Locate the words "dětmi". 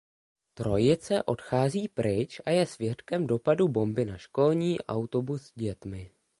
5.55-6.11